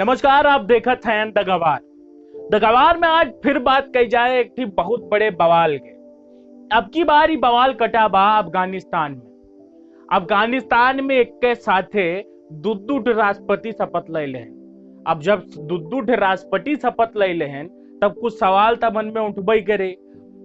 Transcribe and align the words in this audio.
नमस्कार, 0.00 0.46
आप 0.46 0.60
देखत 0.60 1.00
हैं 1.06 1.30
द 1.30 1.38
गवार। 1.38 1.80
द 2.52 2.60
गवार 2.62 2.98
में 2.98 3.08
आज 3.08 3.32
फिर 3.44 3.58
बात 3.58 3.88
कही 3.94 4.06
जाए 4.06 4.38
एक 4.40 4.52
थी 4.58 4.64
बहुत 4.64 5.02
बड़े 5.04 5.30
बवाल 5.30 5.76
के। 5.78 5.90
अब 6.76 6.88
की 6.94 7.04
बार 7.04 7.30
ही 7.30 7.36
बवाल 7.36 7.72
कटा 7.72 8.06
बा 8.08 8.22
अफ़गानिस्तान 8.38 9.12
में। 9.12 10.08
अफ़गानिस्तान 10.12 11.04
में 11.04 11.14
एक 11.16 11.34
के 11.34 11.54
साथे 11.54 12.06
दुद्दू 12.52 12.98
राष्ट्रपति 13.12 13.72
शपथ 13.72 14.10
ले 14.10 14.26
ले 14.26 14.42
अब 15.06 15.20
जब 15.22 15.42
दुद्दू 15.58 16.00
राष्ट्रपति 16.16 16.76
शपथ 16.76 17.16
ले 17.16 17.32
ले 17.32 17.46
तब 17.98 18.14
कुछ 18.20 18.38
सवाल 18.38 18.76
तब 18.76 18.96
मन 18.96 19.12
में 19.14 19.22
उठबई 19.22 19.60
करे। 19.60 19.90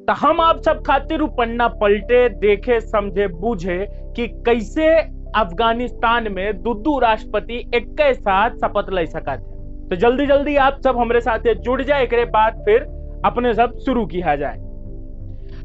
तो 0.07 0.13
हम 0.13 0.41
आप 0.41 0.61
सब 0.61 0.83
खातिर 0.83 1.23
पन्ना 1.23 1.67
पलटे, 1.67 2.27
देखे, 2.29 2.79
समझे, 2.81 3.27
बूझे 3.27 3.85
कि 4.15 4.27
कैसे 4.27 5.14
अफ़गानिस्तान 5.35 6.31
में 6.31 6.61
दुद्दू 6.61 6.99
राष्ट्रपति 6.99 7.55
एक 7.75 8.01
साथ 8.01 8.49
शपथ 8.49 8.93
ले 8.93 9.05
सका 9.05 9.35
थे। 9.35 9.89
तो 9.89 9.95
जल्दी 9.95 10.25
जल्दी 10.27 10.55
आप 10.55 10.79
सब 10.83 10.97
हमारे 10.97 11.21
साथ 11.21 11.53
जुड़ 11.55 11.81
जाए, 11.81 12.03
एक 12.03 12.31
बाद 12.31 12.63
फिर 12.65 12.81
अपने 13.25 13.53
सब 13.53 13.77
शुरू 13.77 14.05
किया 14.05 14.35
जाए। 14.35 14.57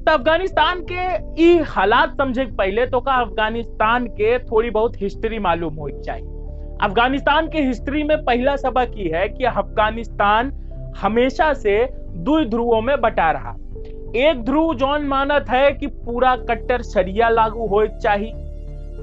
तो 0.01 0.13
अफ़गानिस्तान 0.13 0.80
के 0.93 1.05
ई 1.43 1.59
हालात 1.59 2.17
समझे 2.19 2.45
पहले 2.59 2.87
तो 2.87 3.01
का 3.01 3.13
अफ़गानिस्तान 3.13 4.07
के 4.07 4.39
थोड़ी 4.39 4.71
बहुत 4.71 5.01
हिस्ट्री 5.03 5.39
मालूम 5.39 5.75
हो 5.75 5.89
चाहिए 5.89 6.27
अफ़गानिस्तान 6.83 7.49
के 7.49 7.63
हिस्ट्री 7.63 8.02
में 8.02 8.16
पहला 8.25 8.57
सबक 8.57 8.93
ही 8.97 9.09
है 9.09 9.29
कि 9.29 9.45
अफ़गानिस्तान 9.45 10.52
हमेशा 11.01 11.52
से 11.55 11.79
दो 12.19 12.45
ध्रुवों 12.45 12.80
में 12.80 13.01
बटा 13.01 13.30
रहा। 13.30 13.57
एक 14.19 14.43
ध्रुव 14.45 14.75
जौन 14.75 15.05
मानत 15.07 15.51
है 15.51 15.71
कि 15.73 15.87
पूरा 15.87 16.37
कट्टर 16.37 16.83
शरिया 16.83 17.29
लागू 17.29 17.66
हो 17.66 17.87
चाहिए 17.87 18.33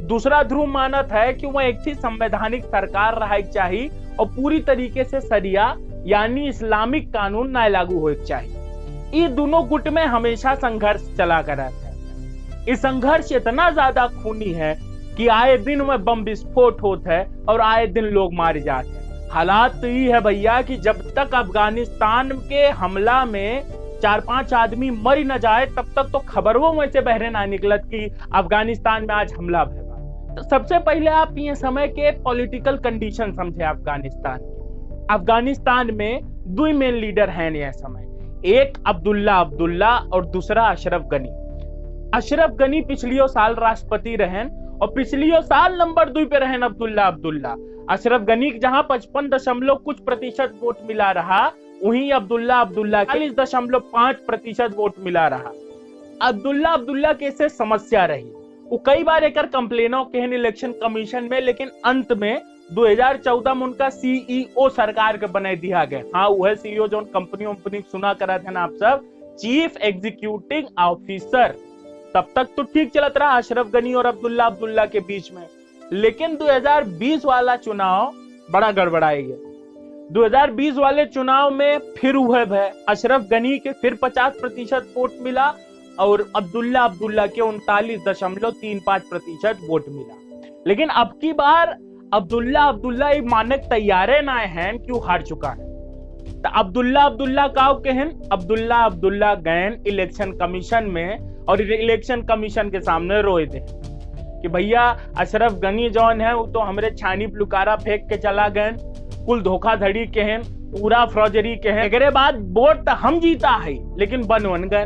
दूसरा 0.04 0.42
ध्रुव 0.44 0.66
मानत 0.66 1.10
है 1.12 1.32
कि 1.34 1.48
वह 1.48 1.64
एक 1.64 1.80
थी 1.88 1.94
संवैधानिक 1.96 2.66
सरकार 2.66 3.20
रहा 3.20 3.40
चाहिए 3.40 3.90
और 4.20 4.26
पूरी 4.28 4.60
तरीके 4.60 5.04
से 5.04 5.20
सरिया, 5.22 5.76
यानी 6.06 6.48
इस्लामिक 6.50 7.12
कानून 7.14 7.50
ना 7.52 7.68
लागू 7.68 8.00
हो 8.00 8.14
चाहिए 8.14 8.56
ये 9.14 9.28
दोनों 9.30 9.68
गुट 9.68 9.88
में 9.88 10.06
हमेशा 10.06 10.54
संघर्ष 10.56 11.02
चला 11.18 11.42
कर 11.42 11.58
रहता 11.58 11.88
है। 11.88 12.66
ये 12.68 12.76
संघर्ष 12.76 13.32
इतना 13.32 13.70
ज़्यादा 13.72 14.08
खूनी 14.14 14.52
है 14.54 14.76
कि 15.18 15.28
आए 15.28 15.58
दिन 15.58 15.82
में 15.82 16.04
बम 16.04 16.24
विस्फोट 16.24 16.82
होता 16.82 17.14
है 17.14 17.26
और 17.50 17.62
आए 17.62 17.88
दिन 17.88 18.06
लोग 18.06 18.34
मारे 18.34 18.62
जाते 18.62 18.90
हैं। 18.90 19.30
हालात 19.32 19.82
तो 19.82 19.88
ये 19.88 20.12
है 20.14 20.22
भैया 20.22 20.62
कि 20.62 20.78
जब 20.78 21.02
तक 21.16 21.36
अफ़गानिस्तान 21.36 22.32
के 22.50 22.68
हमला 22.72 23.24
में 23.26 24.00
चार 24.02 24.22
पाँच 24.22 24.54
आदमी 24.54 24.90
मर 24.92 25.24
न 25.26 25.38
जाए, 25.38 25.66
तब 25.68 25.94
तक 25.96 26.10
तो 26.12 26.20
खबरों 26.20 26.74
में 26.74 26.90
से 26.92 27.02
बहरे 27.02 27.30
ना 27.30 27.46
निकलत 27.46 27.84
कि 27.86 28.10
अफ़गानिस्तान 28.34 29.06
में 29.06 29.16
आज 29.16 29.34
हमला 29.34 29.64
तो 29.66 29.87
सबसे 30.42 30.80
पहले 30.80 31.10
आप 31.10 31.38
ये 31.38 31.54
समय 31.56 31.88
के 31.88 32.12
पॉलिटिकल 32.24 32.78
कंडीशन 32.78 33.32
समझे 33.32 33.64
अफ़गानिस्तान 33.64 34.40
अफ़गानिस्तान 35.12 35.94
में 35.94 36.20
दो 36.56 36.66
मेन 36.74 36.96
लीडर 36.96 37.30
हैं 37.30 37.52
यह 37.52 37.72
समय। 37.72 38.52
एक 38.52 38.78
अब्दुल्ला 38.88 39.36
अब्दुल्ला 39.36 39.96
और 40.14 40.26
दूसरा 40.26 40.66
अशरफ 40.66 41.08
गनी। 41.12 41.30
अशरफ 42.14 42.52
गनी 42.52 42.82
पिछलियो 42.82 43.28
साल 43.28 43.56
राष्ट्रपति 43.56 44.16
रहन 44.16 44.50
और 44.82 44.88
पिछलियो 44.88 45.42
साल 45.42 45.78
नंबर 45.78 46.10
दो 46.10 46.26
पे 46.26 46.40
रहन 46.40 46.62
अब्दुल्ला 46.62 47.04
अब्दुल्ला। 47.04 47.56
अशरफ 47.90 48.22
गनी 48.22 48.52
जहाँ 48.52 48.88
पचपन 48.90 49.30
दशमलव 49.30 49.76
कुछ 49.76 50.00
प्रतिशत 50.00 50.60
वोट 50.64 50.78
मिला 50.88 51.12
रहा, 51.12 51.46
वहीं 51.84 52.12
अब्दुल्ला 52.12 52.60
अब्दुल्ला 52.62 53.04
चालीस 53.04 53.36
दशमलव 53.40 53.80
पाँच 53.94 54.16
प्रतिशत 54.28 54.76
वोट 54.78 54.94
मिला 55.00 55.28
रहा। 55.28 55.52
अब्दुल्ला 56.22 56.70
अब्दुल्ला 56.70 57.14
के 57.14 57.32
से 57.32 57.50
समस्या 57.50 58.06
रही। 58.06 58.32
वो 58.70 58.78
कई 58.86 59.04
बार 59.04 59.24
एक 59.24 59.38
कंप्लेनों 59.40 60.04
के 60.06 60.24
इलेक्शन 60.36 60.72
कमीशन 60.82 61.28
में, 61.32 61.40
लेकिन 61.42 61.70
अंत 61.86 62.12
में 62.14 62.42
2014 62.72 63.54
में 63.54 63.66
उनका 63.66 63.90
सीईओ 63.90 64.68
सरकार 64.70 65.18
के 65.18 65.28
बना 65.28 65.54
दिया 65.56 65.84
गया। 65.86 66.02
हाँ 66.16 66.28
वह 66.30 66.54
सीईओ 66.56 66.88
जो 66.88 67.02
कंपनी 67.14 67.46
वंपनी 67.46 67.82
सुना 67.82 68.14
करा 68.14 68.38
थे 68.38 68.52
ना 68.52 68.62
आप 68.62 68.74
सब। 68.74 69.06
चीफ 69.40 69.78
एग्जीक्यूटिव 69.84 70.68
ऑफिसर 70.80 71.56
तब 72.14 72.28
तक 72.36 72.48
तो 72.58 72.64
ठीक 72.64 72.92
चलत 72.92 73.18
रहा 73.18 73.38
अशरफ 73.38 73.68
गनी 73.68 73.94
और 73.94 74.06
अब्दुल्ला 74.06 74.46
अब्दुल्ला 74.46 74.86
के 74.86 75.00
बीच 75.02 75.32
में। 75.34 75.48
लेकिन 75.82 76.36
2020 76.36 77.26
वाला 77.26 77.56
चुनाव 77.58 78.14
बड़ा 78.50 78.72
गड़बड़ाई 78.72 79.22
गया 79.22 79.38
2020 80.14 80.78
वाले 80.78 81.06
चुनाव 81.06 81.50
में 81.52 81.80
फिर 81.98 82.16
वह 82.18 82.46
भय। 82.46 82.72
अशरफ 82.90 83.28
गनी 83.32 83.58
के 83.60 83.72
फिर 83.72 83.96
50 83.96 84.40
प्रतिशत 84.40 84.94
वोट 84.98 85.14
मिला। 85.22 85.48
और 86.00 86.32
अब्दुल्ला 86.36 86.82
अब्दुल्ला 86.82 87.28
के 87.28 87.42
उनतालीस 87.42 88.04
दशमलव 88.08 88.52
तीन 88.52 88.80
पाँच 88.86 89.02
प्रतिशत 89.02 89.58
वोट 89.70 89.86
मिला। 89.90 90.16
लेकिन 90.68 90.90
अब 90.90 91.08
की 91.22 91.34
बार 91.34 91.78
अब्दुल्ला 92.14 92.62
अब्दुल्ला 92.62 93.10
ये 93.10 93.22
मानक 93.22 93.60
तैयारे 93.60 94.22
ना 94.22 94.34
हैं, 94.34 94.80
क्यों 94.80 95.00
हार 95.08 95.22
चुका 95.22 95.50
है? 95.50 95.78
तो 96.42 96.60
अब्दुल्ला 96.60 97.02
अब्दुल्ला 97.02 97.48
का 97.48 97.74
कहन? 97.74 98.22
अब्दुल्ला 98.32 98.76
अब्दुल्ला 98.76 99.34
गैन 99.36 99.84
इलेक्शन 99.88 100.32
कमीशन 100.32 100.84
में 100.84 101.38
और 101.46 101.62
इलेक्शन 101.62 102.22
कमीशन 102.22 102.70
के 102.70 102.80
सामने 102.80 103.22
रोए 103.22 103.46
थे। 103.46 103.88
कि 104.42 104.48
भैया, 104.48 104.98
अशरफ 105.18 105.54
गनी 105.54 105.90
जौन 105.90 106.22
है, 106.22 106.36
वो 106.36 106.46
तो 106.48 106.60
हमारे 106.60 106.92
छानी 106.92 107.26
लुकारा 107.26 107.76
फेंक 107.76 108.10
के 108.10 108.18
चला 108.18 108.48
गए। 108.48 108.72
कुल 109.26 109.42
धोखाधड़ी 109.42 110.06
के 110.08 110.22
हैं 110.22 110.42
पूरा 110.72 111.06
फ्रॉजरी 111.06 111.56
के 111.56 111.70
हैं 111.70 112.14
बाद 112.14 112.36
वोट 112.40 112.76
तो 112.76 112.92
हम 112.92 113.20
जीता 113.20 113.50
है, 113.50 114.00
लेकिन 114.00 114.28
बन 114.28 114.46
वन 114.46 114.64
गए। 114.64 114.86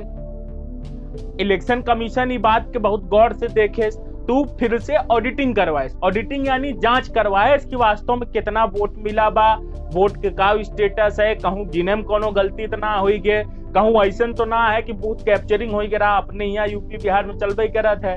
इलेक्शन 1.40 1.82
कमीशन 1.82 2.32
ये 2.32 2.38
बात 2.40 2.70
के 2.74 2.80
बहुत 2.80 3.06
गौर 3.10 3.34
से 3.34 3.48
देखे, 3.50 3.90
तू 4.28 4.44
फिर 4.60 4.78
से 4.80 4.96
ऑडिटिंग 5.12 5.56
करवाए 5.56 5.90
ऑडिटिंग 6.04 6.48
यानी 6.48 6.72
जाँच 6.74 7.08
करवाए 7.08 7.56
इसकी 7.56 7.76
वास्तव 7.76 8.16
में 8.16 8.30
कितना 8.32 8.64
वोट 8.76 8.98
मिला 8.98 9.30
बा। 9.30 9.54
वोट 9.94 10.22
के 10.22 10.30
का 10.32 10.52
स्टेटस 10.64 11.18
है, 11.20 11.34
कहूँ 11.36 11.66
गिने 11.70 11.96
में 11.96 12.04
कोनो 12.04 12.32
गलती 12.32 12.68
तो 12.68 12.78
ना 12.78 12.94
हुई 12.96 13.18
गे 13.20 13.42
कहूँ 13.76 14.04
ऐसा 14.04 14.32
तो 14.32 14.46
ना 14.46 14.62
है 14.70 14.82
कि 14.82 14.94
बूथ 14.94 15.26
कैप्चरिंग 15.26 15.72
हो 15.72 15.80
गया 15.82 16.10
अपने 16.12 16.46
यहाँ 16.46 16.68
यूपी 16.68 16.98
बिहार 16.98 17.26
में 17.26 17.38
चलबे 17.38 17.68
करत 17.68 18.06
है। 18.06 18.16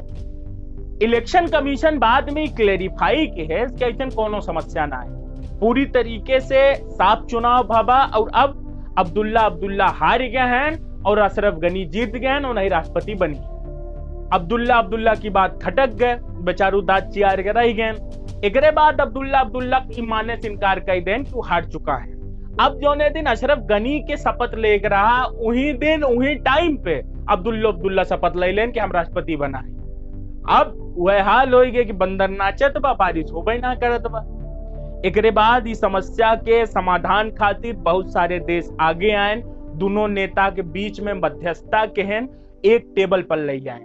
इलेक्शन 1.03 1.47
कमीशन 1.47 1.99
बाद 1.99 2.31
में 2.31 2.47
क्लेरिफाई 2.55 3.27
के 3.27 3.43
है 3.53 3.65
कि 3.69 3.85
ऐसा 3.85 4.09
कोनो 4.17 4.41
समस्या 4.41 4.87
ना 4.87 4.97
है। 4.97 5.59
पूरी 5.61 5.85
तरीके 5.87 6.41
से 6.41 6.75
साफ़ 6.75 7.25
चुनाव 7.27 7.63
भाबा 7.65 7.99
और 8.17 8.31
अब 8.35 8.95
अब्दुल्ला 8.99 9.41
अब्दुल्ला 9.43 9.87
हार 9.95 10.23
गए 10.25 10.49
हैं। 10.51 10.73
और 11.07 11.19
अशरफ 11.19 11.55
गनी 11.55 11.85
जीत 11.85 12.17
गए 12.17 12.41
और 12.41 12.55
नहीं 12.55 12.71
राष्ट्रपति 12.71 13.15
बनी। 13.15 13.39
अब्दुल्ला 14.33 14.75
अब्दुल्ला 14.75 15.15
की 15.15 15.31
बात 15.31 15.59
खटक 15.63 15.87
गए, 15.87 16.15
बेचारू 16.45 16.81
दाद 16.83 17.11
चियार 17.11 17.43
रह 17.43 17.73
गए। 17.73 17.91
एक 18.47 18.57
बाद 18.75 19.01
अब्दुल्ला 19.01 19.39
अब्दुल्ला 19.39 19.79
की 19.79 20.03
माने 20.03 20.37
से 20.37 20.49
इनकार 20.49 20.81
कर 20.81 21.01
देन 21.01 21.25
कि 21.25 21.41
हार 21.41 21.65
चुका 21.65 21.95
है। 21.95 22.13
अब 22.61 22.79
जो 22.83 22.95
ने 22.95 23.11
दिन 23.11 23.27
अशरफ 23.27 23.59
गनी 23.59 24.01
के 24.01 24.17
शपथ 24.17 24.55
ले 24.55 24.77
रहा 24.77 25.25
वही 25.27 25.73
दिन 25.73 26.05
वही 26.05 26.35
टाइम 26.35 26.77
पे 26.77 26.95
अब्दुल्ला 27.31 27.69
अब्दुल्ला 27.69 28.03
शपथ 28.05 28.37
ले 28.37 28.53
लेन 28.53 28.73
कि 28.73 28.81
हम 28.81 28.93
राष्ट्रपति 28.93 29.37
बनाए। 29.37 29.73
अब 30.59 30.95
वह 30.99 31.23
हाल 31.23 31.55
हो 31.55 31.61
गए 31.61 31.85
कि 31.85 31.93
बंदर 31.93 32.29
नाचत 32.29 32.75
बा, 32.79 32.93
बारिश 32.93 33.33
हो 33.33 33.45
ना 33.49 33.75
करत 33.75 34.07
बा। 34.07 34.21
एक 35.07 35.35
बाद 35.35 35.67
इस 35.67 35.81
समस्या 35.81 36.35
के 36.35 36.67
समाधान 36.67 37.31
खातिर 37.31 37.75
बहुत 37.77 38.13
सारे 38.13 38.39
देश 38.41 38.71
आगे 38.81 39.13
आए 39.13 39.43
दोनों 39.75 40.07
नेता 40.09 40.49
के 40.51 40.63
बीच 40.63 41.01
में 41.01 41.13
मध्यस्थता 41.13 41.85
केहन, 41.87 42.29
एक 42.65 42.93
टेबल 42.97 43.23
पर 43.23 43.39
ले 43.39 43.59
जाए। 43.61 43.81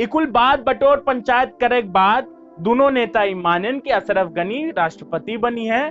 इकुल 0.00 0.26
बात 0.26 0.60
बटोर 0.60 0.96
पंचायत 0.96 1.56
करे 1.60 1.80
बाद 1.82 2.34
दोनों 2.60 2.90
नेता 2.90 3.24
मानन 3.36 3.78
के 3.78 3.90
अशरफ 3.90 4.32
गनी 4.32 4.64
राष्ट्रपति 4.70 5.36
बनी 5.36 5.66
है। 5.66 5.88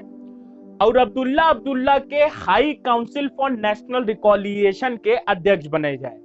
और 0.81 0.97
अब्दुल्ला 0.97 1.43
अब्दुल्ला 1.43 1.97
के 1.99 2.23
high 2.35 2.73
council 2.85 3.27
for 3.27 3.51
national 3.51 4.03
reconciliation 4.03 4.95
के 4.97 5.15
अध्यक्ष 5.15 5.67
बने 5.67 5.95
जाए। 5.97 6.17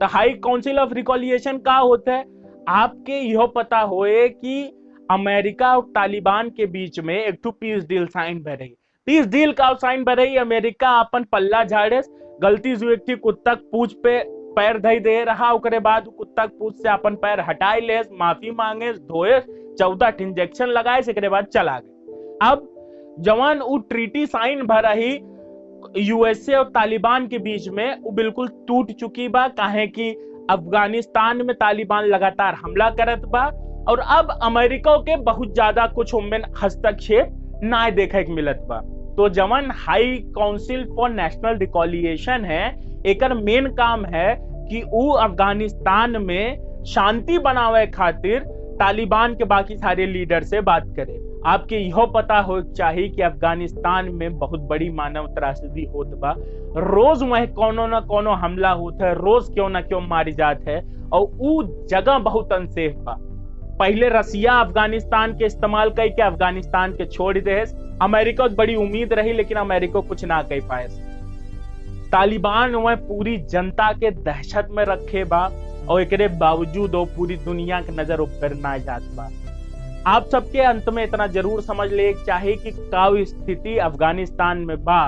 तो 0.00 0.06
हाई 0.06 0.32
काउंसिल 0.44 0.78
ऑफ़ 0.78 0.92
रिकॉलिएशन 0.94 1.58
का 1.58 1.76
होता 1.76 2.14
है? 2.14 2.24
आपके 2.68 3.12
यह 3.12 3.46
पता 3.46 3.78
होए 3.78 4.28
कि 4.28 4.62
अमेरिका 5.10 5.76
और 5.76 5.82
तालिबान 5.94 6.48
के 6.48 6.66
बीच 6.66 7.00
में 7.00 7.14
एक 7.16 7.38
टू 7.42 7.50
पीस 7.50 7.84
डील 7.84 8.06
साइन 8.06 8.42
भर 8.42 8.56
रही 8.56 8.74
पीस 9.06 9.26
डील 9.26 9.52
का 9.52 9.72
साइन 9.74 10.04
भर 10.04 10.16
रही 10.16 10.36
अमेरिका 10.36 10.90
अपन 11.00 11.24
पल्ला 11.24 11.62
झाड़े 11.64 12.00
गलती 12.42 12.76
से 12.76 12.86
व्यक्ति 12.86 13.14
कुत्ता 13.16 13.54
पूछ 13.54 13.92
पे 13.94 14.18
पैर 14.56 14.78
धई 14.78 14.98
दे 14.98 15.22
रहा, 15.24 15.50
ओकरे 15.52 15.78
बाद 15.78 16.06
कुत्ता 16.08 16.46
पूछ 16.48 16.82
से 16.82 16.88
अपन 16.88 17.14
पैर 17.14 17.40
हटाई 17.40 17.80
ले 17.80 18.00
माफ़ी 18.18 18.50
मांगे 18.50 18.92
धोए 18.92 19.40
चौदह 19.78 20.12
इंजेक्शन 20.20 20.68
लगाए 20.68 21.02
से 21.02 21.28
बाद 21.28 21.44
चला 21.44 21.78
गए। 21.78 22.48
अब 22.50 22.68
जवान 23.20 23.58
वो 23.58 23.78
ट्रीटी 23.78 24.26
साइन 24.26 24.62
भरा 24.66 24.90
ही 24.90 25.12
यूएसए 25.98 26.54
और 26.54 26.64
तालिबान 26.64 27.26
के 27.28 27.38
बीच 27.38 27.68
में 27.68 28.00
वो 28.00 28.10
बिल्कुल 28.10 28.48
टूट 28.68 28.90
चुकी 28.90 29.28
बा, 29.28 29.46
काहे 29.48 29.86
कि 29.86 30.10
अफ़गानिस्तान 30.50 31.46
में 31.46 31.54
तालिबान 31.56 32.04
लगातार 32.04 32.54
हमला 32.54 32.90
करत 32.90 33.24
बा, 33.26 33.44
और 33.88 33.98
अब 33.98 34.38
अमेरिका 34.42 34.96
के 34.98 35.16
बहुत 35.16 35.54
ज़्यादा 35.54 35.86
कुछ 35.86 36.14
हस्तक्षेप 36.62 37.60
ना 37.62 37.88
देखे 37.90 38.24
मिलत 38.34 38.66
बा। 38.68 38.80
तो 39.18 39.28
जवन 39.28 39.70
high 39.76 40.16
council 40.34 40.84
for 40.84 41.10
national 41.10 41.56
reconciliation 41.58 42.44
है। 42.44 42.66
एक 43.06 43.24
मेन 43.24 43.66
काम 43.66 44.04
है 44.04 44.36
कि 44.40 44.82
वो 44.82 45.10
अफ़गानिस्तान 45.12 46.16
में 46.22 46.84
शांति 46.84 47.38
बनावे 47.38 47.86
खातिर 47.86 48.44
तालिबान 48.80 49.34
के 49.34 49.44
बाकी 49.44 49.76
सारे 49.76 50.06
लीडर 50.06 50.42
से 50.42 50.60
बात 50.60 50.84
करे। 50.96 51.18
आपके 51.46 51.76
यह 51.76 52.04
पता 52.04 52.38
हो 52.38 52.60
चाहिए 52.60 53.08
कि 53.08 53.22
अफ़गानिस्तान 53.22 54.08
में 54.08 54.38
बहुत 54.38 54.60
बड़ी 54.60 54.90
मानव 54.90 55.26
त्रासदी 55.26 55.84
होत 55.84 56.06
बा। 56.06 56.34
रोज 56.76 57.22
वह 57.22 57.46
कोनो 57.46 57.86
ना 57.86 58.00
कोनो 58.00 58.30
हमला 58.30 58.70
होता 58.70 59.06
है, 59.06 59.14
रोज 59.14 59.54
क्यों 59.54 59.68
ना 59.68 59.80
क्यों 59.80 60.00
मारी 60.00 60.32
जात 60.32 60.60
है, 60.68 60.80
और 61.12 61.30
वो 61.34 61.86
जगह 61.86 62.18
बहुत 62.18 62.52
अनसेफ 62.52 62.96
बा। 62.98 63.18
पहले 63.78 64.08
रसिया 64.08 64.52
अफ़गानिस्तान 64.52 65.32
के 65.32 65.46
इस्तेमाल 65.46 65.90
कई 65.90 66.08
के 66.08 66.22
अफ़गानिस्तान 66.22 66.92
के 66.92 67.06
छोड़ 67.06 67.38
दे 67.38 67.60
अमेरिका 68.02 68.46
बड़ी 68.48 68.74
उम्मीद 68.74 69.12
रही, 69.12 69.32
लेकिन 69.32 69.58
अमेरिका 69.58 70.00
कुछ 70.00 70.24
ना 70.24 70.42
कह 70.42 70.60
पाए। 70.68 70.88
तालिबान 72.12 72.74
वह 72.74 72.94
पूरी 72.94 73.36
जनता 73.50 73.92
के 73.92 74.10
दहशत 74.10 74.68
में 74.70 74.84
रखे 74.84 75.24
बा, 75.24 75.50
और 75.88 76.02
एक 76.02 76.38
बावजूद 76.38 76.94
वो 76.94 77.04
पूरी 77.04 77.36
दुनिया 77.36 77.80
के 77.80 77.92
नज़र 77.92 78.20
ऊपर 78.20 78.54
ना 78.54 78.76
जात 78.78 79.02
बा। 79.16 79.28
आप 80.06 80.28
सबके 80.32 80.60
अंत 80.60 80.88
में 80.88 81.02
इतना 81.04 81.26
ज़रूर 81.26 81.60
समझ 81.62 81.90
ले, 81.92 82.12
चाहे 82.26 82.54
कि 82.56 82.70
का 82.70 83.24
स्थिति 83.24 83.76
अफ़गानिस्तान 83.78 84.58
में 84.58 84.76
बा, 84.84 85.00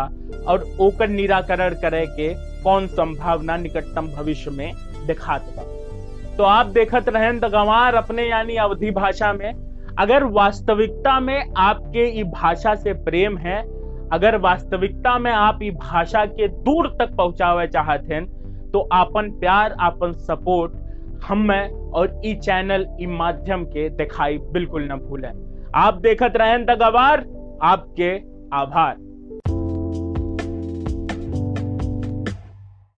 और 0.46 0.66
ओकर 0.80 1.08
निराकरण 1.08 1.74
करे 1.74 2.06
के 2.06 2.32
कौन 2.62 2.86
संभावना 2.86 3.56
निकटतम 3.56 4.08
भविष्य 4.08 4.50
में 4.50 4.72
दिखात 5.06 5.54
बा। 5.56 5.79
तो 6.36 6.44
आप 6.44 6.66
देखत 6.66 7.08
रहें 7.08 7.38
गंवार 7.42 7.94
अपने 7.94 8.28
यानी 8.28 8.56
अवधि 8.56 8.90
भाषा 8.90 9.32
में। 9.32 9.52
अगर 9.98 10.24
वास्तविकता 10.24 11.18
में 11.20 11.52
आपके 11.58 12.04
ई 12.20 12.22
भाषा 12.24 12.74
से 12.74 12.92
प्रेम 13.04 13.36
है, 13.38 13.60
अगर 14.12 14.36
वास्तविकता 14.36 15.18
में 15.18 15.30
आप 15.32 15.62
ई 15.62 15.70
भाषा 15.72 16.24
के 16.26 16.48
दूर 16.48 16.88
तक 17.00 17.14
पहुंचावे 17.16 17.66
चाहते 17.66 18.14
हैं 18.14 18.70
तो 18.70 18.88
आपन 18.92 19.30
प्यार 19.30 19.74
अपन 19.80 20.12
सपोर्ट 20.12 20.72
हम 21.24 21.50
और 21.50 22.20
ई 22.24 22.34
चैनल, 22.36 22.86
ई 23.00 23.06
माध्यम 23.06 23.64
के 23.64 23.88
दिखाई 23.90 24.38
बिल्कुल 24.52 24.82
न 24.82 24.96
भूलें। 24.98 25.30
आप 25.74 25.94
देखत 26.00 26.36
रहें 26.36 26.66
गवार, 26.70 27.24
आपके 27.62 28.10
आभार। 28.56 28.96